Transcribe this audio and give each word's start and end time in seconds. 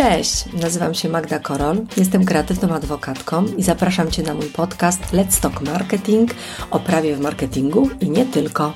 Cześć, 0.00 0.44
nazywam 0.52 0.94
się 0.94 1.08
Magda 1.08 1.38
Korol, 1.38 1.86
jestem 1.96 2.24
kreatywną 2.24 2.74
adwokatką 2.74 3.46
i 3.46 3.62
zapraszam 3.62 4.10
Cię 4.10 4.22
na 4.22 4.34
mój 4.34 4.46
podcast 4.46 5.00
Let's 5.00 5.40
Talk 5.40 5.60
Marketing 5.60 6.34
o 6.70 6.80
prawie 6.80 7.16
w 7.16 7.20
marketingu 7.20 7.90
i 8.00 8.10
nie 8.10 8.26
tylko. 8.26 8.72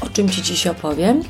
O 0.00 0.06
czym 0.12 0.28
Ci 0.28 0.42
dziś 0.42 0.66
opowiem? 0.66 1.22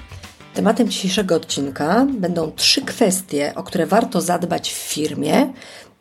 Tematem 0.55 0.89
dzisiejszego 0.89 1.35
odcinka 1.35 2.07
będą 2.19 2.53
trzy 2.53 2.83
kwestie, 2.83 3.53
o 3.55 3.63
które 3.63 3.87
warto 3.87 4.21
zadbać 4.21 4.73
w 4.73 4.77
firmie 4.77 5.53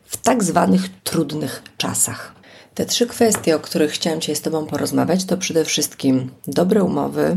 w 0.04 0.16
tak 0.16 0.44
zwanych 0.44 0.88
trudnych 1.02 1.62
czasach. 1.76 2.34
Te 2.74 2.86
trzy 2.86 3.06
kwestie, 3.06 3.56
o 3.56 3.60
których 3.60 3.92
chciałam 3.92 4.20
Cię 4.20 4.36
z 4.36 4.40
Tobą 4.40 4.66
porozmawiać, 4.66 5.24
to 5.24 5.36
przede 5.36 5.64
wszystkim 5.64 6.30
dobre 6.46 6.84
umowy, 6.84 7.36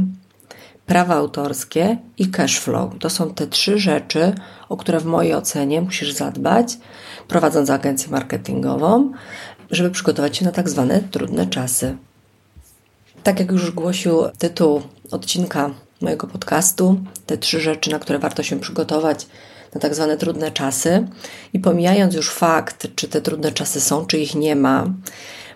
prawa 0.86 1.16
autorskie 1.16 1.98
i 2.18 2.28
cash 2.28 2.60
flow. 2.60 2.92
To 3.00 3.10
są 3.10 3.34
te 3.34 3.48
trzy 3.48 3.80
rzeczy, 3.80 4.34
o 4.70 4.78
które 4.78 5.00
w 5.00 5.06
mojej 5.06 5.34
ocenie 5.34 5.82
musisz 5.82 6.12
zadbać, 6.12 6.78
prowadząc 7.28 7.70
agencję 7.70 8.12
marketingową, 8.12 9.12
żeby 9.72 9.92
przygotować 9.92 10.38
się 10.38 10.46
na 10.46 10.52
tak 10.52 10.70
zwane 10.70 11.02
trudne 11.02 11.48
czasy. 11.48 11.98
Tak 13.24 13.40
jak 13.40 13.52
już 13.52 13.72
głosił 13.72 14.22
tytuł 14.38 14.82
odcinka 15.12 15.70
mojego 16.02 16.28
podcastu, 16.28 17.00
te 17.26 17.38
trzy 17.38 17.60
rzeczy, 17.60 17.92
na 17.92 18.00
które 18.00 18.20
warto 18.20 18.44
się 18.44 18.60
przygotować 18.60 19.28
na 19.76 19.82
tak 19.82 19.96
zwane 19.96 20.18
trudne 20.18 20.52
czasy. 20.52 21.08
I 21.54 21.60
pomijając 21.60 22.16
już 22.16 22.30
fakt, 22.30 22.88
czy 22.96 23.08
te 23.08 23.22
trudne 23.22 23.52
czasy 23.52 23.82
są, 23.82 24.06
czy 24.06 24.18
ich 24.18 24.36
nie 24.36 24.56
ma, 24.56 24.86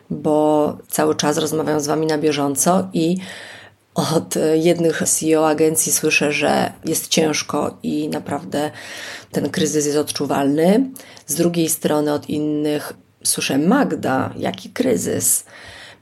bo 0.10 0.78
cały 0.88 1.16
czas 1.16 1.38
rozmawiam 1.38 1.80
z 1.80 1.88
Wami 1.88 2.08
na 2.08 2.18
bieżąco 2.18 2.88
i 2.94 3.18
od 3.96 4.36
jednych 4.54 5.04
CEO 5.06 5.48
agencji 5.48 5.92
słyszę, 5.92 6.32
że 6.32 6.74
jest 6.86 7.08
ciężko 7.08 7.78
i 7.84 8.10
naprawdę 8.10 8.72
ten 9.32 9.50
kryzys 9.50 9.86
jest 9.86 9.98
odczuwalny. 9.98 10.92
Z 11.28 11.36
drugiej 11.36 11.70
strony 11.70 12.14
od 12.14 12.30
innych 12.30 12.94
słyszę 13.24 13.58
Magda, 13.58 14.34
jaki 14.38 14.70
kryzys? 14.70 15.44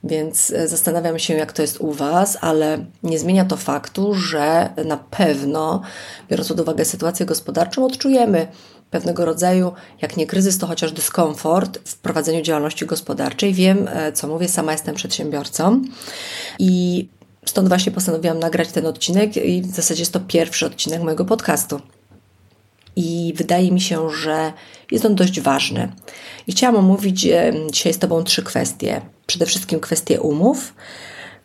Więc 0.04 0.50
e, 0.50 0.68
zastanawiam 0.68 1.18
się, 1.18 1.34
jak 1.34 1.52
to 1.52 1.62
jest 1.62 1.80
u 1.80 1.92
Was, 1.92 2.38
ale 2.40 2.84
nie 3.02 3.18
zmienia 3.18 3.44
to 3.44 3.56
faktu, 3.56 4.14
że 4.14 4.70
na 4.84 4.96
pewno, 4.96 5.82
biorąc 6.30 6.48
pod 6.48 6.60
uwagę 6.60 6.84
sytuację 6.84 7.26
gospodarczą, 7.26 7.84
odczujemy 7.86 8.46
pewnego 8.90 9.24
rodzaju, 9.24 9.72
jak 10.02 10.16
nie 10.16 10.26
kryzys, 10.26 10.58
to 10.58 10.66
chociaż 10.66 10.92
dyskomfort 10.92 11.78
w 11.84 11.96
prowadzeniu 11.96 12.42
działalności 12.42 12.86
gospodarczej. 12.86 13.54
Wiem, 13.54 13.88
e, 13.88 14.12
co 14.12 14.28
mówię, 14.28 14.48
sama 14.48 14.72
jestem 14.72 14.94
przedsiębiorcą 14.94 15.82
i 16.58 17.08
stąd 17.44 17.68
właśnie 17.68 17.92
postanowiłam 17.92 18.38
nagrać 18.38 18.68
ten 18.72 18.86
odcinek 18.86 19.36
i 19.36 19.62
w 19.62 19.74
zasadzie 19.74 20.02
jest 20.02 20.12
to 20.12 20.20
pierwszy 20.20 20.66
odcinek 20.66 21.02
mojego 21.02 21.24
podcastu. 21.24 21.80
I 22.96 23.32
wydaje 23.36 23.72
mi 23.72 23.80
się, 23.80 24.10
że 24.10 24.52
jest 24.90 25.04
on 25.04 25.14
dość 25.14 25.40
ważny. 25.40 25.92
I 26.46 26.52
chciałam 26.52 26.76
omówić 26.76 27.26
e, 27.26 27.52
dzisiaj 27.72 27.94
z 27.94 27.98
Tobą 27.98 28.24
trzy 28.24 28.42
kwestie. 28.42 29.00
Przede 29.26 29.46
wszystkim 29.46 29.80
kwestie 29.80 30.20
umów, 30.20 30.74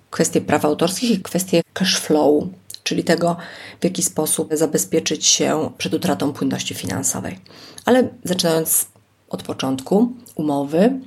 kwestie 0.09 0.41
praw 0.41 0.65
autorskich 0.65 1.11
i 1.11 1.21
kwestie 1.21 1.61
cash 1.73 1.99
flow, 1.99 2.43
czyli 2.83 3.03
tego, 3.03 3.37
w 3.79 3.83
jaki 3.83 4.03
sposób 4.03 4.49
zabezpieczyć 4.53 5.25
się 5.25 5.69
przed 5.77 5.93
utratą 5.93 6.33
płynności 6.33 6.73
finansowej. 6.73 7.39
Ale 7.85 8.07
zaczynając 8.23 8.87
od 9.29 9.43
początku, 9.43 10.13
umowy. 10.35 10.99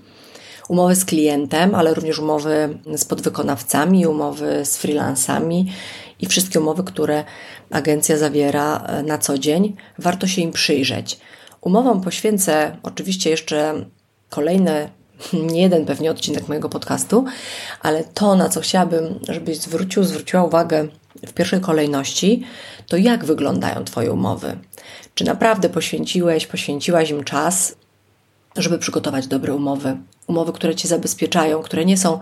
Umowy 0.69 0.97
z 0.97 1.05
klientem, 1.05 1.75
ale 1.75 1.95
również 1.95 2.19
umowy 2.19 2.79
z 2.97 3.05
podwykonawcami, 3.05 4.07
umowy 4.07 4.65
z 4.65 4.77
freelansami 4.77 5.73
i 6.21 6.27
wszystkie 6.27 6.61
umowy, 6.61 6.85
które 6.85 7.25
agencja 7.71 8.19
zawiera 8.19 8.79
e, 8.79 9.03
na 9.03 9.19
co 9.19 9.39
dzień, 9.39 9.77
warto 9.99 10.27
się 10.27 10.43
im 10.43 10.53
przyjrzeć. 10.53 11.21
Umowom 11.61 12.01
poświęcę 12.01 12.77
oczywiście 12.83 13.31
jeszcze 13.31 13.85
kolejne, 14.31 14.89
nie 15.53 15.63
jeden 15.63 15.87
pewnie 15.87 16.11
odcinek 16.11 16.49
mojego 16.49 16.69
podcastu, 16.69 17.25
ale 17.83 18.05
to, 18.05 18.37
na 18.37 18.49
co 18.49 18.61
chciałabym, 18.61 19.19
żebyś 19.29 19.59
zwrócił, 19.59 20.05
zwróciła 20.05 20.45
uwagę 20.45 20.89
w 21.27 21.33
pierwszej 21.33 21.61
kolejności, 21.61 22.43
to 22.87 22.97
jak 22.97 23.25
wyglądają 23.25 23.85
Twoje 23.85 24.13
umowy. 24.13 24.57
Czy 25.15 25.25
naprawdę 25.25 25.69
poświęciłeś, 25.69 26.47
poświęciłaś 26.47 27.11
im 27.11 27.25
czas, 27.25 27.77
żeby 28.57 28.79
przygotować 28.79 29.27
dobre 29.27 29.55
umowy? 29.55 29.97
Umowy, 30.27 30.53
które 30.53 30.75
Cię 30.75 30.89
zabezpieczają, 30.89 31.63
które 31.63 31.85
nie 31.85 31.97
są 31.97 32.19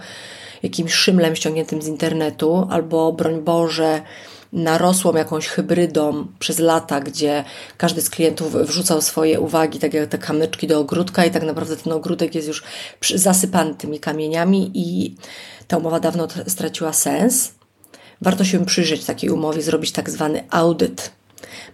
jakimś 0.63 0.95
szymlem 0.95 1.37
ściągniętym 1.37 1.83
z 1.83 1.87
internetu, 1.87 2.67
albo 2.71 3.13
broń 3.13 3.41
Boże, 3.41 4.03
narosłą 4.53 5.17
jakąś 5.17 5.47
hybrydą 5.47 6.27
przez 6.39 6.59
lata, 6.59 7.01
gdzie 7.01 7.45
każdy 7.77 8.01
z 8.01 8.11
klientów 8.11 8.57
wrzucał 8.57 9.03
swoje 9.03 9.41
uwagi, 9.41 9.79
tak 9.79 9.95
jak 9.95 10.09
te 10.09 10.19
kamyczki 10.19 10.67
do 10.67 10.81
ogródka, 10.81 11.25
i 11.25 11.31
tak 11.31 11.43
naprawdę 11.43 11.77
ten 11.77 11.93
ogródek 11.93 12.35
jest 12.35 12.49
już 12.49 12.63
zasypany 13.15 13.75
tymi 13.75 14.01
kamieniami, 14.01 14.71
i 14.75 15.17
ta 15.69 15.77
umowa 15.77 16.01
dawno 16.01 16.29
straciła 16.47 16.93
sens. 16.93 17.53
Warto 18.23 18.45
się 18.45 18.65
przyjrzeć 18.65 19.05
takiej 19.05 19.31
umowie, 19.31 19.63
zrobić 19.63 19.93
tak 19.93 20.11
zwany 20.11 20.45
audyt. 20.51 21.11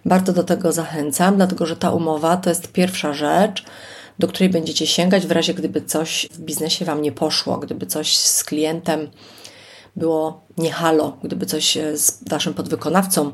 Bardzo 0.05 0.33
do 0.33 0.43
tego 0.43 0.71
zachęcam, 0.71 1.35
dlatego 1.35 1.65
że 1.65 1.75
ta 1.75 1.91
umowa 1.91 2.37
to 2.37 2.49
jest 2.49 2.71
pierwsza 2.71 3.13
rzecz, 3.13 3.65
do 4.19 4.27
której 4.27 4.49
będziecie 4.49 4.87
sięgać 4.87 5.27
w 5.27 5.31
razie, 5.31 5.53
gdyby 5.53 5.81
coś 5.81 6.27
w 6.31 6.39
biznesie 6.39 6.85
Wam 6.85 7.01
nie 7.01 7.11
poszło, 7.11 7.57
gdyby 7.57 7.85
coś 7.85 8.17
z 8.17 8.43
klientem 8.43 9.09
było 9.95 10.41
nie 10.57 10.71
halo, 10.71 11.17
gdyby 11.23 11.45
coś 11.45 11.77
z 11.93 12.29
Waszym 12.29 12.53
podwykonawcą 12.53 13.31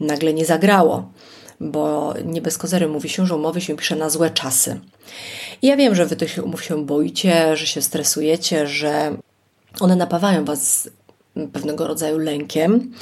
nagle 0.00 0.32
nie 0.32 0.44
zagrało, 0.44 1.12
bo 1.60 2.14
nie 2.24 2.42
bez 2.42 2.58
kozery 2.58 2.88
mówi 2.88 3.08
się, 3.08 3.26
że 3.26 3.36
umowy 3.36 3.60
się 3.60 3.76
pisze 3.76 3.96
na 3.96 4.10
złe 4.10 4.30
czasy. 4.30 4.80
I 5.62 5.66
ja 5.66 5.76
wiem, 5.76 5.94
że 5.94 6.06
Wy 6.06 6.16
tych 6.16 6.38
umów 6.44 6.64
się 6.64 6.86
boicie, 6.86 7.56
że 7.56 7.66
się 7.66 7.82
stresujecie, 7.82 8.66
że 8.66 9.16
one 9.80 9.96
napawają 9.96 10.44
Was 10.44 10.88
pewnego 11.52 11.86
rodzaju 11.86 12.18
lękiem. 12.18 12.92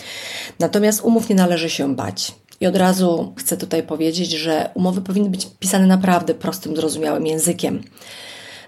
Natomiast 0.58 1.00
umów 1.00 1.28
nie 1.28 1.36
należy 1.36 1.70
się 1.70 1.96
bać. 1.96 2.34
I 2.60 2.66
od 2.66 2.76
razu 2.76 3.32
chcę 3.36 3.56
tutaj 3.56 3.82
powiedzieć, 3.82 4.30
że 4.30 4.70
umowy 4.74 5.00
powinny 5.00 5.30
być 5.30 5.46
pisane 5.58 5.86
naprawdę 5.86 6.34
prostym, 6.34 6.76
zrozumiałym 6.76 7.26
językiem. 7.26 7.82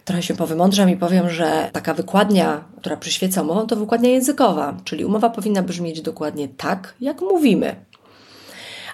Trochę 0.04 0.22
się 0.22 0.34
powymądrzam 0.34 0.90
i 0.90 0.96
powiem, 0.96 1.30
że 1.30 1.70
taka 1.72 1.94
wykładnia, 1.94 2.64
która 2.80 2.96
przyświeca 2.96 3.42
umową, 3.42 3.66
to 3.66 3.76
wykładnia 3.76 4.10
językowa, 4.10 4.76
czyli 4.84 5.04
umowa 5.04 5.30
powinna 5.30 5.62
brzmieć 5.62 6.00
dokładnie 6.00 6.48
tak, 6.48 6.94
jak 7.00 7.20
mówimy 7.20 7.76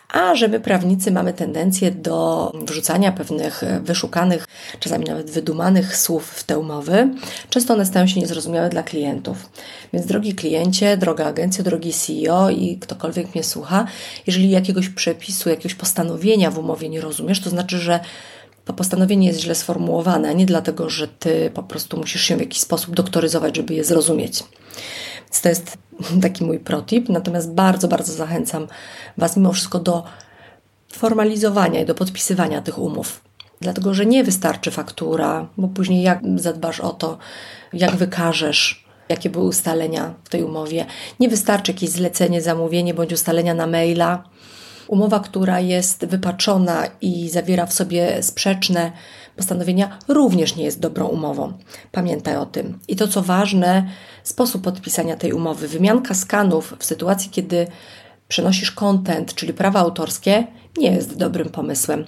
a 0.09 0.35
że 0.35 0.49
my 0.49 0.61
prawnicy 0.61 1.11
mamy 1.11 1.33
tendencję 1.33 1.91
do 1.91 2.53
wrzucania 2.65 3.13
pewnych 3.13 3.63
wyszukanych, 3.83 4.47
czasami 4.81 5.05
nawet 5.05 5.31
wydumanych 5.31 5.97
słów 5.97 6.31
w 6.31 6.45
te 6.45 6.59
umowy, 6.59 7.09
często 7.51 7.75
one 7.75 7.87
stają 7.87 8.07
się 8.07 8.21
niezrozumiałe 8.21 8.69
dla 8.69 8.83
klientów. 8.83 9.51
Więc 9.93 10.07
drogi 10.07 10.35
kliencie, 10.35 10.97
droga 10.97 11.27
agencja, 11.27 11.65
drogi 11.65 11.93
CEO 11.93 12.51
i 12.51 12.79
ktokolwiek 12.79 13.35
mnie 13.35 13.45
słucha, 13.45 13.87
jeżeli 14.27 14.51
jakiegoś 14.51 14.89
przepisu, 14.89 15.51
jakiegoś 15.51 15.75
postanowienia 15.75 16.51
w 16.51 16.59
umowie 16.59 16.89
nie 16.89 17.01
rozumiesz, 17.01 17.41
to 17.41 17.51
znaczy, 17.51 17.79
że 17.79 18.01
to 18.65 18.73
postanowienie 18.73 19.27
jest 19.27 19.41
źle 19.41 19.55
sformułowane, 19.55 20.35
nie 20.35 20.47
dlatego, 20.47 20.91
że 20.91 21.09
ty 21.09 21.51
po 21.55 21.63
prostu 21.63 21.97
musisz 21.97 22.23
się 22.23 22.37
w 22.37 22.41
jakiś 22.41 22.61
sposób 22.61 22.95
doktoryzować, 22.95 23.57
żeby 23.57 23.75
je 23.75 23.85
zrozumieć. 23.85 24.45
Więc 25.28 25.41
to 25.41 25.49
jest 25.49 25.78
taki 26.22 26.44
mój 26.44 26.59
protip. 26.59 27.09
Natomiast 27.09 27.53
bardzo, 27.53 27.89
bardzo 27.89 28.12
zachęcam 28.12 28.66
Was 29.19 29.37
mimo 29.37 29.53
wszystko 29.53 29.78
do 29.78 30.05
formalizowania 30.93 31.81
i 31.81 31.87
do 31.87 31.94
podpisywania 31.94 32.62
tych 32.62 32.78
umów. 32.78 33.21
Dlatego, 33.61 33.94
że 33.94 34.06
nie 34.06 34.25
wystarczy 34.25 34.71
faktura, 34.71 35.49
bo 35.56 35.69
później 35.69 36.03
jak 36.03 36.21
zadbasz 36.37 36.81
o 36.81 36.91
to, 36.91 37.19
jak 37.72 37.97
wykażesz, 37.97 38.84
jakie 39.09 39.30
były 39.30 39.45
ustalenia 39.45 40.15
w 40.25 40.28
tej 40.28 40.42
umowie. 40.42 40.86
Nie 41.21 41.28
wystarczy 41.28 41.72
jakieś 41.72 41.91
zlecenie, 41.91 42.42
zamówienie 42.42 42.95
bądź 42.95 43.13
ustalenia 43.13 43.54
na 43.54 43.66
maila. 43.66 44.25
Umowa, 44.89 45.21
która 45.21 45.60
jest 45.60 46.07
wypaczona 46.07 46.86
i 47.01 47.28
zawiera 47.28 47.66
w 47.66 47.72
sobie 47.72 48.22
sprzeczne 48.22 48.92
postanowienia, 49.39 49.99
również 50.09 50.57
nie 50.57 50.65
jest 50.65 50.81
dobrą 50.81 51.07
umową. 51.07 51.53
Pamiętaj 51.93 52.37
o 52.37 52.47
tym. 52.47 52.79
I 52.89 52.97
to, 52.97 53.09
co 53.09 53.23
ważne, 53.23 53.91
sposób 54.25 54.63
podpisania 54.63 55.17
tej 55.17 55.33
umowy. 55.33 55.69
Wymianka 55.69 56.15
skanów 56.15 56.75
w 56.79 56.85
sytuacji, 56.85 57.31
kiedy 57.31 57.67
przenosisz 58.29 58.73
content, 58.73 59.35
czyli 59.35 59.53
prawa 59.53 59.81
autorskie, 59.81 60.47
nie 60.79 60.93
jest 60.93 61.17
dobrym 61.17 61.49
pomysłem. 61.49 62.05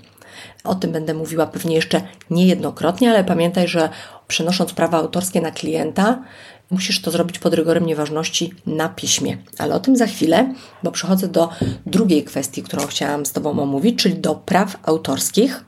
O 0.65 0.75
tym 0.75 0.93
będę 0.93 1.15
mówiła 1.15 1.47
pewnie 1.47 1.75
jeszcze 1.75 2.03
niejednokrotnie, 2.31 3.11
ale 3.11 3.25
pamiętaj, 3.25 3.69
że 3.69 3.89
przenosząc 4.29 4.73
prawa 4.73 4.99
autorskie 4.99 5.41
na 5.41 5.51
klienta, 5.51 6.23
musisz 6.71 7.03
to 7.03 7.11
zrobić 7.11 7.39
pod 7.39 7.55
rygorem 7.55 7.87
nieważności 7.87 8.55
na 8.67 8.89
piśmie. 8.89 9.39
Ale 9.59 9.75
o 9.75 9.81
tym 9.81 9.97
za 9.97 10.07
chwilę, 10.07 10.55
bo 10.83 10.91
przechodzę 10.91 11.29
do 11.29 11.49
drugiej 11.87 12.25
kwestii, 12.25 12.63
którą 12.63 12.87
chciałam 12.87 13.27
z 13.27 13.33
Tobą 13.33 13.63
omówić, 13.63 14.03
czyli 14.03 14.15
do 14.15 14.35
praw 14.35 14.77
autorskich. 14.83 15.65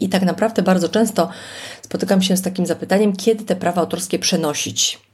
I 0.00 0.08
tak 0.08 0.22
naprawdę 0.22 0.62
bardzo 0.62 0.88
często 0.88 1.28
spotykam 1.82 2.22
się 2.22 2.36
z 2.36 2.42
takim 2.42 2.66
zapytaniem, 2.66 3.16
kiedy 3.16 3.44
te 3.44 3.56
prawa 3.56 3.80
autorskie 3.80 4.18
przenosić. 4.18 5.06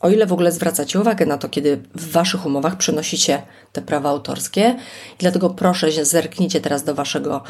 O 0.00 0.10
ile 0.10 0.26
w 0.26 0.32
ogóle 0.32 0.52
zwracacie 0.52 1.00
uwagę 1.00 1.26
na 1.26 1.38
to, 1.38 1.48
kiedy 1.48 1.82
w 1.94 2.12
Waszych 2.12 2.46
umowach 2.46 2.76
przenosicie 2.76 3.42
te 3.72 3.82
prawa 3.82 4.08
autorskie. 4.08 4.76
I 5.14 5.18
dlatego 5.18 5.50
proszę, 5.50 6.04
zerknijcie 6.04 6.60
teraz 6.60 6.84
do 6.84 6.94
Waszego 6.94 7.42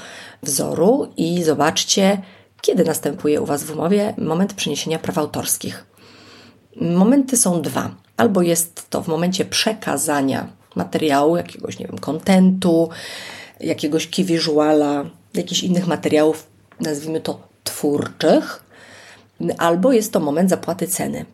wzoru 0.43 1.13
i 1.17 1.43
zobaczcie, 1.43 2.23
kiedy 2.61 2.85
następuje 2.85 3.41
u 3.41 3.47
Was 3.47 3.65
w 3.65 3.71
umowie 3.71 4.15
moment 4.19 4.55
przeniesienia 4.55 4.99
praw 4.99 5.19
autorskich. 5.19 5.87
Momenty 6.81 7.37
są 7.37 7.63
dwa. 7.63 7.91
Albo 8.17 8.43
jest 8.43 8.91
to 8.91 9.03
w 9.03 9.09
momencie 9.09 9.45
przekazania 9.45 10.49
materiału, 10.75 11.37
jakiegoś, 11.37 11.79
nie 11.79 11.87
wiem, 11.87 11.99
kontentu, 11.99 12.89
jakiegoś 13.61 14.09
key 14.09 14.25
visuala, 14.25 15.05
jakichś 15.35 15.63
innych 15.63 15.87
materiałów, 15.87 16.47
nazwijmy 16.85 17.21
to 17.21 17.41
twórczych, 17.65 18.65
albo 19.59 19.93
jest 19.93 20.13
to 20.13 20.21
moment 20.21 20.51
zapłaty 20.51 20.87
ceny. 20.87 21.25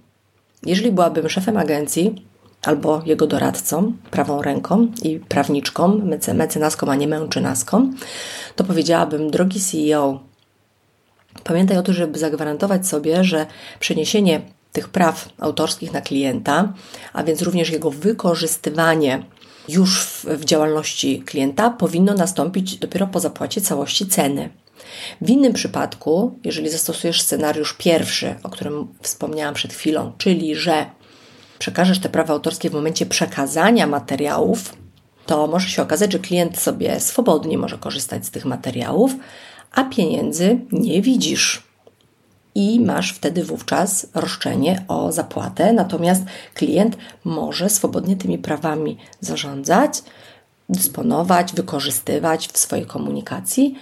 Jeżeli 0.66 0.92
byłabym 0.92 1.28
szefem 1.28 1.56
agencji 1.56 2.26
albo 2.62 3.02
jego 3.06 3.26
doradcą, 3.26 3.92
prawą 4.10 4.42
ręką 4.42 4.88
i 5.02 5.18
prawniczką, 5.18 6.00
mecenaską, 6.34 6.90
a 6.90 6.94
nie 6.94 7.08
męczynaską, 7.08 7.92
to 8.56 8.64
powiedziałabym, 8.64 9.30
drogi 9.30 9.60
CEO, 9.60 10.20
pamiętaj 11.44 11.78
o 11.78 11.82
tym, 11.82 11.94
żeby 11.94 12.18
zagwarantować 12.18 12.86
sobie, 12.86 13.24
że 13.24 13.46
przeniesienie 13.80 14.40
tych 14.72 14.88
praw 14.88 15.28
autorskich 15.38 15.92
na 15.92 16.00
klienta, 16.00 16.72
a 17.12 17.24
więc 17.24 17.42
również 17.42 17.70
jego 17.70 17.90
wykorzystywanie 17.90 19.24
już 19.68 20.02
w, 20.02 20.24
w 20.24 20.44
działalności 20.44 21.22
klienta 21.26 21.70
powinno 21.70 22.14
nastąpić 22.14 22.76
dopiero 22.76 23.06
po 23.06 23.20
zapłacie 23.20 23.60
całości 23.60 24.06
ceny. 24.06 24.50
W 25.20 25.30
innym 25.30 25.52
przypadku, 25.52 26.38
jeżeli 26.44 26.70
zastosujesz 26.70 27.22
scenariusz 27.22 27.74
pierwszy, 27.78 28.34
o 28.42 28.48
którym 28.48 28.88
wspomniałam 29.02 29.54
przed 29.54 29.72
chwilą, 29.72 30.12
czyli 30.18 30.56
że 30.56 30.86
przekażesz 31.58 31.98
te 31.98 32.08
prawa 32.08 32.34
autorskie 32.34 32.70
w 32.70 32.74
momencie 32.74 33.06
przekazania 33.06 33.86
materiałów, 33.86 34.76
to 35.26 35.46
może 35.46 35.68
się 35.68 35.82
okazać, 35.82 36.12
że 36.12 36.18
klient 36.18 36.58
sobie 36.58 37.00
swobodnie 37.00 37.58
może 37.58 37.78
korzystać 37.78 38.26
z 38.26 38.30
tych 38.30 38.44
materiałów, 38.44 39.14
a 39.72 39.84
pieniędzy 39.84 40.58
nie 40.72 41.02
widzisz. 41.02 41.62
I 42.54 42.80
masz 42.80 43.12
wtedy 43.12 43.44
wówczas 43.44 44.06
roszczenie 44.14 44.84
o 44.88 45.12
zapłatę, 45.12 45.72
natomiast 45.72 46.22
klient 46.54 46.96
może 47.24 47.70
swobodnie 47.70 48.16
tymi 48.16 48.38
prawami 48.38 48.96
zarządzać, 49.20 50.02
dysponować, 50.68 51.52
wykorzystywać 51.52 52.48
w 52.48 52.58
swojej 52.58 52.86
komunikacji, 52.86 53.74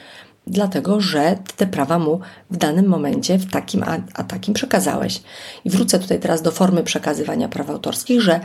dlatego 0.50 1.00
że 1.00 1.38
te 1.56 1.66
prawa 1.66 1.98
mu 1.98 2.20
w 2.50 2.56
danym 2.56 2.86
momencie 2.86 3.38
w 3.38 3.50
takim 3.50 3.82
a, 3.82 3.98
a 4.14 4.24
takim 4.24 4.54
przekazałeś. 4.54 5.22
I 5.64 5.70
wrócę 5.70 5.98
tutaj 5.98 6.20
teraz 6.20 6.42
do 6.42 6.50
formy 6.50 6.82
przekazywania 6.82 7.48
praw 7.48 7.70
autorskich, 7.70 8.20
że 8.20 8.40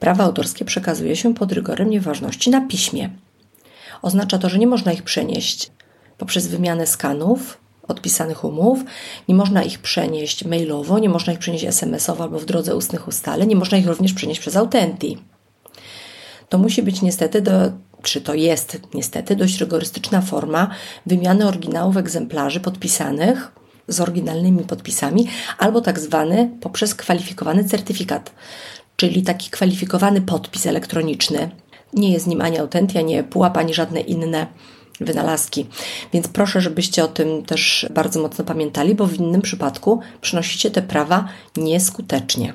prawa 0.00 0.24
autorskie 0.24 0.64
przekazuje 0.64 1.16
się 1.16 1.34
pod 1.34 1.52
rygorem 1.52 1.90
nieważności 1.90 2.50
na 2.50 2.60
piśmie. 2.60 3.10
Oznacza 4.02 4.38
to, 4.38 4.48
że 4.48 4.58
nie 4.58 4.66
można 4.66 4.92
ich 4.92 5.02
przenieść 5.02 5.70
poprzez 6.18 6.46
wymianę 6.46 6.86
skanów 6.86 7.58
odpisanych 7.88 8.44
umów, 8.44 8.78
nie 9.28 9.34
można 9.34 9.62
ich 9.62 9.78
przenieść 9.78 10.44
mailowo, 10.44 10.98
nie 10.98 11.08
można 11.08 11.32
ich 11.32 11.38
przenieść 11.38 11.64
SMS-owo 11.64 12.24
albo 12.24 12.38
w 12.38 12.44
drodze 12.44 12.76
ustnych 12.76 13.08
ustaleń, 13.08 13.48
nie 13.48 13.56
można 13.56 13.78
ich 13.78 13.86
również 13.86 14.12
przenieść 14.12 14.40
przez 14.40 14.56
Autenti. 14.56 15.18
To 16.48 16.58
musi 16.58 16.82
być 16.82 17.02
niestety 17.02 17.42
do 17.42 17.72
czy 18.02 18.20
to 18.20 18.34
jest 18.34 18.80
niestety 18.94 19.36
dość 19.36 19.60
rygorystyczna 19.60 20.20
forma 20.20 20.70
wymiany 21.06 21.46
oryginałów 21.46 21.96
egzemplarzy 21.96 22.60
podpisanych 22.60 23.52
z 23.88 24.00
oryginalnymi 24.00 24.64
podpisami, 24.64 25.28
albo 25.58 25.80
tak 25.80 25.98
zwany 25.98 26.50
poprzez 26.60 26.94
kwalifikowany 26.94 27.64
certyfikat, 27.64 28.32
czyli 28.96 29.22
taki 29.22 29.50
kwalifikowany 29.50 30.20
podpis 30.20 30.66
elektroniczny. 30.66 31.50
Nie 31.92 32.12
jest 32.12 32.26
nim 32.26 32.40
ani 32.40 32.58
autentia, 32.58 33.00
ani 33.00 33.22
pułap, 33.22 33.56
ani 33.56 33.74
żadne 33.74 34.00
inne 34.00 34.46
wynalazki. 35.00 35.66
Więc 36.12 36.28
proszę, 36.28 36.60
żebyście 36.60 37.04
o 37.04 37.08
tym 37.08 37.42
też 37.42 37.86
bardzo 37.94 38.22
mocno 38.22 38.44
pamiętali, 38.44 38.94
bo 38.94 39.06
w 39.06 39.14
innym 39.14 39.42
przypadku 39.42 40.00
przynosicie 40.20 40.70
te 40.70 40.82
prawa 40.82 41.28
nieskutecznie. 41.56 42.54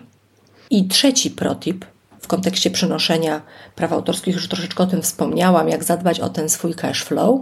I 0.70 0.88
trzeci 0.88 1.32
protip 1.32 1.86
w 2.24 2.28
kontekście 2.28 2.72
przenoszenia 2.72 3.42
praw 3.76 3.92
autorskich, 3.92 4.36
już 4.36 4.48
troszeczkę 4.48 4.84
o 4.84 4.88
tym 4.88 5.02
wspomniałam, 5.02 5.70
jak 5.70 5.84
zadbać 5.84 6.20
o 6.20 6.30
ten 6.30 6.50
swój 6.50 6.74
cash 6.74 7.04
flow, 7.04 7.42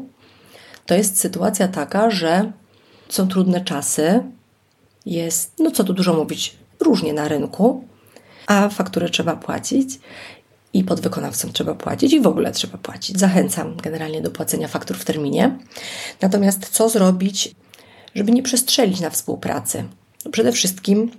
to 0.85 0.95
jest 0.95 1.19
sytuacja 1.19 1.67
taka, 1.67 2.11
że 2.11 2.51
są 3.09 3.27
trudne 3.27 3.61
czasy, 3.61 4.23
jest, 5.05 5.53
no 5.59 5.71
co 5.71 5.83
tu 5.83 5.93
dużo 5.93 6.13
mówić, 6.13 6.57
różnie 6.79 7.13
na 7.13 7.27
rynku, 7.27 7.87
a 8.47 8.69
fakturę 8.69 9.09
trzeba 9.09 9.35
płacić 9.35 9.99
i 10.73 10.83
podwykonawcom 10.83 11.53
trzeba 11.53 11.75
płacić 11.75 12.13
i 12.13 12.21
w 12.21 12.27
ogóle 12.27 12.51
trzeba 12.51 12.77
płacić. 12.77 13.19
Zachęcam 13.19 13.77
generalnie 13.77 14.21
do 14.21 14.31
płacenia 14.31 14.67
faktur 14.67 14.97
w 14.97 15.05
terminie. 15.05 15.59
Natomiast 16.21 16.69
co 16.69 16.89
zrobić, 16.89 17.55
żeby 18.15 18.31
nie 18.31 18.43
przestrzelić 18.43 18.99
na 18.99 19.09
współpracy? 19.09 19.83
No 20.25 20.31
przede 20.31 20.51
wszystkim 20.51 21.11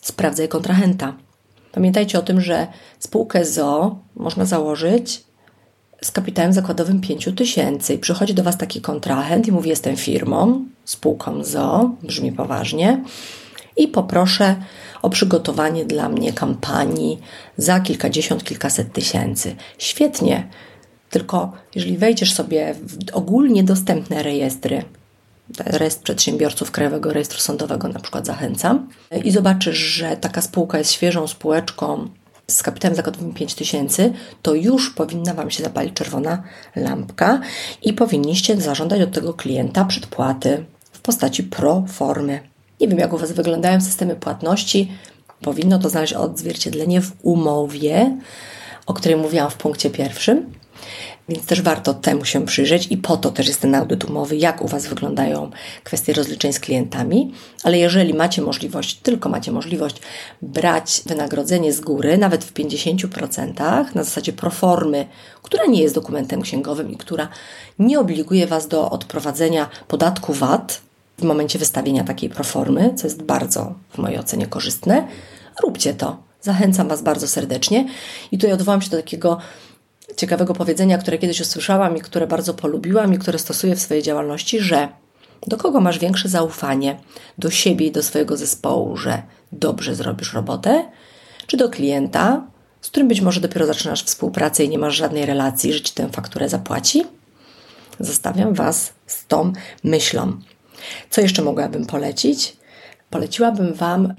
sprawdzaj 0.00 0.48
kontrahenta. 0.48 1.16
Pamiętajcie 1.78 2.18
o 2.18 2.22
tym, 2.22 2.40
że 2.40 2.66
spółkę 2.98 3.44
ZO 3.44 3.98
można 4.16 4.44
założyć 4.44 5.24
z 6.02 6.10
kapitałem 6.10 6.52
zakładowym 6.52 7.00
5 7.00 7.28
tysięcy 7.36 7.94
i 7.94 7.98
przychodzi 7.98 8.34
do 8.34 8.42
Was 8.42 8.58
taki 8.58 8.80
kontrahent 8.80 9.48
i 9.48 9.52
mówi: 9.52 9.70
Jestem 9.70 9.96
firmą, 9.96 10.64
spółką 10.84 11.44
ZO, 11.44 11.90
brzmi 12.02 12.32
poważnie, 12.32 13.04
i 13.76 13.88
poproszę 13.88 14.56
o 15.02 15.10
przygotowanie 15.10 15.84
dla 15.84 16.08
mnie 16.08 16.32
kampanii 16.32 17.18
za 17.56 17.80
kilkadziesiąt, 17.80 18.44
kilkaset 18.44 18.92
tysięcy. 18.92 19.56
Świetnie, 19.78 20.48
tylko 21.10 21.52
jeżeli 21.74 21.98
wejdziesz 21.98 22.32
sobie 22.32 22.74
w 22.74 23.16
ogólnie 23.16 23.64
dostępne 23.64 24.22
rejestry 24.22 24.82
rejestr 25.58 26.02
przedsiębiorców 26.02 26.70
Krajowego 26.70 27.12
Rejestru 27.12 27.40
Sądowego 27.40 27.88
na 27.88 28.00
przykład 28.00 28.26
zachęcam 28.26 28.88
i 29.24 29.30
zobaczysz, 29.30 29.78
że 29.78 30.16
taka 30.16 30.42
spółka 30.42 30.78
jest 30.78 30.92
świeżą 30.92 31.26
spółeczką 31.26 32.08
z 32.50 32.62
kapitałem 32.62 32.96
zakładowym 32.96 33.34
5000, 33.34 34.12
to 34.42 34.54
już 34.54 34.90
powinna 34.90 35.34
Wam 35.34 35.50
się 35.50 35.62
zapalić 35.62 35.94
czerwona 35.94 36.42
lampka 36.76 37.40
i 37.82 37.92
powinniście 37.92 38.60
zażądać 38.60 39.00
od 39.00 39.12
tego 39.12 39.34
klienta 39.34 39.84
przedpłaty 39.84 40.64
w 40.92 41.00
postaci 41.00 41.42
pro 41.42 41.84
formy. 41.88 42.40
Nie 42.80 42.88
wiem, 42.88 42.98
jak 42.98 43.12
u 43.12 43.18
Was 43.18 43.32
wyglądają 43.32 43.80
systemy 43.80 44.16
płatności. 44.16 44.92
Powinno 45.40 45.78
to 45.78 45.88
znaleźć 45.88 46.12
odzwierciedlenie 46.12 47.00
w 47.00 47.12
umowie, 47.22 48.18
o 48.86 48.94
której 48.94 49.16
mówiłam 49.16 49.50
w 49.50 49.56
punkcie 49.56 49.90
pierwszym. 49.90 50.52
Więc 51.28 51.46
też 51.46 51.62
warto 51.62 51.94
temu 51.94 52.24
się 52.24 52.46
przyjrzeć 52.46 52.86
i 52.90 52.96
po 52.96 53.16
to 53.16 53.30
też 53.30 53.46
jest 53.46 53.60
ten 53.60 53.74
audyt 53.74 54.04
umowy, 54.04 54.36
jak 54.36 54.62
u 54.62 54.68
Was 54.68 54.86
wyglądają 54.86 55.50
kwestie 55.84 56.12
rozliczeń 56.12 56.52
z 56.52 56.60
klientami. 56.60 57.32
Ale 57.64 57.78
jeżeli 57.78 58.14
macie 58.14 58.42
możliwość, 58.42 58.94
tylko 58.94 59.28
macie 59.28 59.52
możliwość 59.52 59.96
brać 60.42 61.02
wynagrodzenie 61.06 61.72
z 61.72 61.80
góry, 61.80 62.18
nawet 62.18 62.44
w 62.44 62.52
50% 62.52 63.94
na 63.94 64.04
zasadzie 64.04 64.32
proformy, 64.32 65.06
która 65.42 65.66
nie 65.66 65.82
jest 65.82 65.94
dokumentem 65.94 66.42
księgowym 66.42 66.92
i 66.92 66.96
która 66.96 67.28
nie 67.78 68.00
obliguje 68.00 68.46
Was 68.46 68.68
do 68.68 68.90
odprowadzenia 68.90 69.68
podatku 69.88 70.32
VAT 70.32 70.80
w 71.18 71.22
momencie 71.22 71.58
wystawienia 71.58 72.04
takiej 72.04 72.30
proformy, 72.30 72.94
co 72.96 73.06
jest 73.06 73.22
bardzo 73.22 73.74
w 73.90 73.98
mojej 73.98 74.18
ocenie 74.18 74.46
korzystne, 74.46 75.08
róbcie 75.62 75.94
to. 75.94 76.28
Zachęcam 76.40 76.88
Was 76.88 77.02
bardzo 77.02 77.28
serdecznie. 77.28 77.88
I 78.32 78.38
tutaj 78.38 78.52
odwołam 78.52 78.82
się 78.82 78.90
do 78.90 78.96
takiego 78.96 79.38
ciekawego 80.18 80.54
powiedzenia, 80.54 80.98
które 80.98 81.18
kiedyś 81.18 81.40
usłyszałam 81.40 81.96
i 81.96 82.00
które 82.00 82.26
bardzo 82.26 82.54
polubiłam 82.54 83.14
i 83.14 83.18
które 83.18 83.38
stosuję 83.38 83.76
w 83.76 83.80
swojej 83.80 84.02
działalności, 84.02 84.60
że 84.60 84.88
do 85.46 85.56
kogo 85.56 85.80
masz 85.80 85.98
większe 85.98 86.28
zaufanie? 86.28 86.98
Do 87.38 87.50
siebie 87.50 87.86
i 87.86 87.92
do 87.92 88.02
swojego 88.02 88.36
zespołu, 88.36 88.96
że 88.96 89.22
dobrze 89.52 89.94
zrobisz 89.94 90.34
robotę, 90.34 90.84
czy 91.46 91.56
do 91.56 91.68
klienta, 91.68 92.46
z 92.80 92.88
którym 92.88 93.08
być 93.08 93.20
może 93.20 93.40
dopiero 93.40 93.66
zaczynasz 93.66 94.04
współpracę 94.04 94.64
i 94.64 94.68
nie 94.68 94.78
masz 94.78 94.96
żadnej 94.96 95.26
relacji, 95.26 95.72
że 95.72 95.80
ci 95.80 95.94
tę 95.94 96.08
fakturę 96.08 96.48
zapłaci? 96.48 97.04
Zostawiam 98.00 98.54
Was 98.54 98.92
z 99.06 99.26
tą 99.26 99.52
myślą. 99.84 100.32
Co 101.10 101.20
jeszcze 101.20 101.42
mogłabym 101.42 101.86
polecić? 101.86 102.56
Poleciłabym 103.10 103.74
Wam 103.74 104.14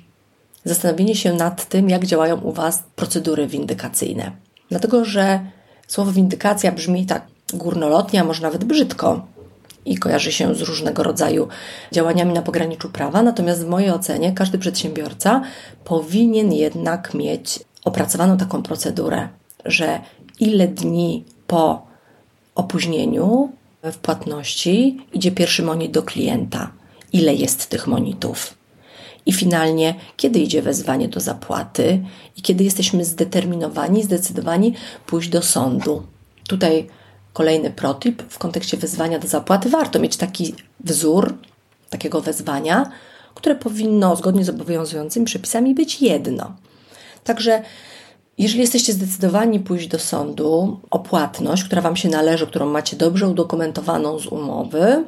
zastanowienie 0.63 1.15
się 1.15 1.33
nad 1.33 1.69
tym, 1.69 1.89
jak 1.89 2.05
działają 2.05 2.41
u 2.41 2.51
Was 2.51 2.83
procedury 2.95 3.47
windykacyjne. 3.47 4.31
Dlatego, 4.69 5.05
że 5.05 5.39
Słowo 5.89 6.11
windykacja 6.11 6.71
brzmi 6.71 7.05
tak 7.05 7.27
górnolotnie, 7.53 8.21
a 8.21 8.23
może 8.23 8.41
nawet 8.41 8.63
brzydko 8.63 9.27
i 9.85 9.97
kojarzy 9.97 10.31
się 10.31 10.55
z 10.55 10.61
różnego 10.61 11.03
rodzaju 11.03 11.47
działaniami 11.91 12.33
na 12.33 12.41
pograniczu 12.41 12.89
prawa. 12.89 13.21
Natomiast 13.21 13.65
w 13.65 13.67
mojej 13.67 13.91
ocenie 13.91 14.33
każdy 14.33 14.57
przedsiębiorca 14.57 15.41
powinien 15.83 16.53
jednak 16.53 17.13
mieć 17.13 17.59
opracowaną 17.85 18.37
taką 18.37 18.63
procedurę, 18.63 19.29
że 19.65 19.99
ile 20.39 20.67
dni 20.67 21.25
po 21.47 21.81
opóźnieniu 22.55 23.49
w 23.83 23.97
płatności 23.97 24.97
idzie 25.13 25.31
pierwszy 25.31 25.63
monit 25.63 25.91
do 25.91 26.03
klienta, 26.03 26.71
ile 27.13 27.33
jest 27.33 27.69
tych 27.69 27.87
monitów 27.87 28.58
I 29.29 29.33
finalnie, 29.33 29.95
kiedy 30.17 30.39
idzie 30.39 30.61
wezwanie 30.61 31.07
do 31.07 31.19
zapłaty 31.19 32.03
i 32.37 32.41
kiedy 32.41 32.63
jesteśmy 32.63 33.05
zdeterminowani, 33.05 34.03
zdecydowani 34.03 34.73
pójść 35.05 35.29
do 35.29 35.41
sądu. 35.41 36.03
Tutaj 36.47 36.87
kolejny 37.33 37.69
protip 37.69 38.23
w 38.29 38.37
kontekście 38.37 38.77
wezwania 38.77 39.19
do 39.19 39.27
zapłaty. 39.27 39.69
Warto 39.69 39.99
mieć 39.99 40.17
taki 40.17 40.55
wzór 40.79 41.33
takiego 41.89 42.21
wezwania, 42.21 42.91
które 43.35 43.55
powinno 43.55 44.15
zgodnie 44.15 44.45
z 44.45 44.49
obowiązującymi 44.49 45.25
przepisami 45.25 45.75
być 45.75 46.01
jedno. 46.01 46.55
Także 47.23 47.63
jeżeli 48.37 48.61
jesteście 48.61 48.93
zdecydowani 48.93 49.59
pójść 49.59 49.87
do 49.87 49.99
sądu 49.99 50.79
o 50.91 50.99
płatność, 50.99 51.63
która 51.63 51.81
Wam 51.81 51.95
się 51.95 52.09
należy, 52.09 52.47
którą 52.47 52.65
macie 52.65 52.97
dobrze 52.97 53.27
udokumentowaną 53.27 54.19
z 54.19 54.27
umowy, 54.27 55.03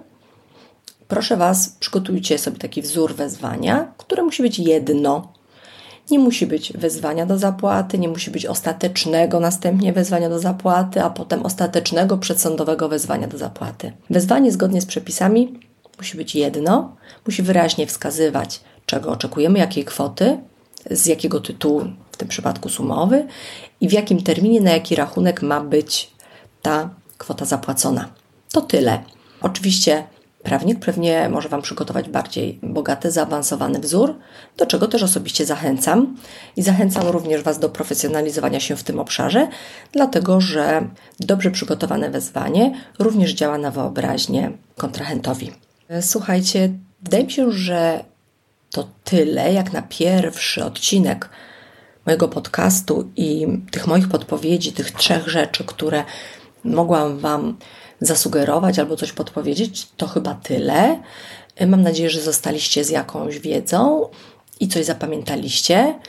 proszę 1.11 1.37
Was, 1.37 1.69
przygotujcie 1.79 2.37
sobie 2.37 2.57
taki 2.57 2.81
wzór 2.81 3.15
wezwania, 3.15 3.93
które 3.97 4.23
musi 4.23 4.43
być 4.43 4.59
jedno. 4.59 5.33
Nie 6.11 6.19
musi 6.19 6.47
być 6.47 6.73
wezwania 6.73 7.25
do 7.25 7.37
zapłaty, 7.37 7.99
nie 7.99 8.07
musi 8.07 8.31
być 8.31 8.45
ostatecznego 8.45 9.39
następnie 9.39 9.93
wezwania 9.93 10.29
do 10.29 10.39
zapłaty, 10.39 11.03
a 11.03 11.09
potem 11.09 11.45
ostatecznego 11.45 12.17
przedsądowego 12.17 12.89
wezwania 12.89 13.27
do 13.27 13.37
zapłaty. 13.37 13.93
Wezwanie 14.09 14.51
zgodnie 14.51 14.81
z 14.81 14.85
przepisami 14.85 15.59
musi 15.97 16.17
być 16.17 16.35
jedno, 16.35 16.95
musi 17.25 17.43
wyraźnie 17.43 17.87
wskazywać, 17.87 18.61
czego 18.85 19.09
oczekujemy, 19.09 19.59
jakiej 19.59 19.85
kwoty, 19.85 20.37
z 20.91 21.05
jakiego 21.05 21.39
tytułu, 21.39 21.83
w 22.11 22.17
tym 22.17 22.27
przypadku 22.27 22.69
sumowy, 22.69 23.27
i 23.81 23.89
w 23.89 23.91
jakim 23.91 24.23
terminie, 24.23 24.61
na 24.61 24.71
jaki 24.71 24.95
rachunek 24.95 25.41
ma 25.41 25.61
być 25.61 26.11
ta 26.61 26.89
kwota 27.17 27.45
zapłacona. 27.45 28.09
To 28.51 28.61
tyle. 28.61 29.03
Oczywiście 29.41 30.03
prawnik 30.43 30.79
pewnie 30.79 31.29
może 31.29 31.49
Wam 31.49 31.61
przygotować 31.61 32.09
bardziej 32.09 32.59
bogaty, 32.63 33.11
zaawansowany 33.11 33.79
wzór, 33.79 34.15
do 34.57 34.65
czego 34.65 34.87
też 34.87 35.03
osobiście 35.03 35.45
zachęcam. 35.45 36.17
I 36.55 36.61
zachęcam 36.61 37.07
również 37.07 37.41
Was 37.41 37.59
do 37.59 37.69
profesjonalizowania 37.69 38.59
się 38.59 38.75
w 38.75 38.83
tym 38.83 38.99
obszarze, 38.99 39.47
dlatego 39.91 40.41
że 40.41 40.87
dobrze 41.19 41.51
przygotowane 41.51 42.09
wezwanie 42.09 42.73
również 42.99 43.33
działa 43.33 43.57
na 43.57 43.71
wyobraźnię 43.71 44.51
kontrahentowi. 44.77 45.51
Słuchajcie, 46.01 46.69
wydaje 47.01 47.23
mi 47.23 47.31
się, 47.31 47.51
że 47.51 48.03
to 48.71 48.87
tyle 49.03 49.53
jak 49.53 49.73
na 49.73 49.81
pierwszy 49.81 50.65
odcinek 50.65 51.29
mojego 52.05 52.27
podcastu 52.27 53.11
i 53.15 53.47
tych 53.71 53.87
moich 53.87 54.09
podpowiedzi, 54.09 54.73
tych 54.73 54.91
trzech 54.91 55.27
rzeczy, 55.27 55.63
które 55.63 56.03
mogłam 56.63 57.17
Wam 57.17 57.57
zasugerować 58.01 58.79
albo 58.79 58.95
coś 58.95 59.11
podpowiedzieć, 59.11 59.87
to 59.97 60.07
chyba 60.07 60.33
tyle. 60.33 60.99
Mam 61.67 61.81
nadzieję, 61.81 62.09
że 62.09 62.21
zostaliście 62.21 62.83
z 62.83 62.89
jakąś 62.89 63.39
wiedzą 63.39 64.09
i 64.59 64.67
coś 64.67 64.85
zapamiętaliście. 64.85 65.99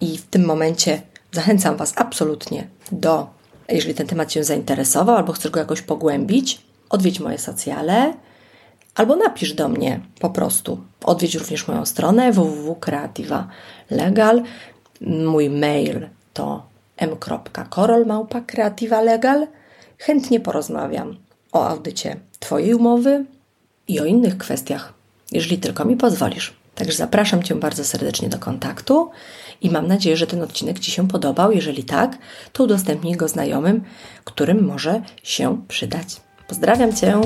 I 0.00 0.18
w 0.18 0.26
tym 0.26 0.44
momencie 0.44 1.02
zachęcam 1.32 1.76
Was 1.76 1.92
absolutnie 1.96 2.68
do, 2.92 3.26
jeżeli 3.68 3.94
ten 3.94 4.06
temat 4.06 4.28
Cię 4.28 4.44
zainteresował 4.44 5.16
albo 5.16 5.32
chcesz 5.32 5.50
go 5.50 5.60
jakoś 5.60 5.82
pogłębić, 5.82 6.60
odwiedź 6.90 7.20
moje 7.20 7.38
socjale 7.38 8.14
albo 8.94 9.16
napisz 9.16 9.54
do 9.54 9.68
mnie 9.68 10.00
po 10.20 10.30
prostu. 10.30 10.80
Odwiedź 11.04 11.34
również 11.34 11.68
moją 11.68 11.86
stronę 11.86 12.32
www.creativa.legal. 12.32 14.42
Mój 15.00 15.50
mail 15.50 16.08
to 16.32 16.66
m.korolmałpa.creativa.legal. 16.96 19.46
Chętnie 20.04 20.40
porozmawiam 20.40 21.16
o 21.52 21.68
audycie 21.68 22.16
Twojej 22.40 22.74
umowy 22.74 23.24
i 23.88 24.00
o 24.00 24.04
innych 24.04 24.38
kwestiach, 24.38 24.92
jeżeli 25.32 25.58
tylko 25.58 25.84
mi 25.84 25.96
pozwolisz. 25.96 26.54
Także 26.74 26.96
zapraszam 26.96 27.42
Cię 27.42 27.54
bardzo 27.54 27.84
serdecznie 27.84 28.28
do 28.28 28.38
kontaktu 28.38 29.10
i 29.60 29.70
mam 29.70 29.86
nadzieję, 29.86 30.16
że 30.16 30.26
ten 30.26 30.42
odcinek 30.42 30.78
Ci 30.78 30.90
się 30.90 31.08
podobał. 31.08 31.52
Jeżeli 31.52 31.84
tak, 31.84 32.18
to 32.52 32.64
udostępnij 32.64 33.16
go 33.16 33.28
znajomym, 33.28 33.84
którym 34.24 34.64
może 34.64 35.02
się 35.22 35.62
przydać. 35.68 36.20
Pozdrawiam 36.48 36.96
Cię! 36.96 37.20